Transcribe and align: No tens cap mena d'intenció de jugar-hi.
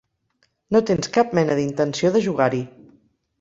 No 0.75 0.79
tens 0.91 1.09
cap 1.17 1.35
mena 1.41 1.59
d'intenció 1.59 2.13
de 2.17 2.23
jugar-hi. 2.29 2.65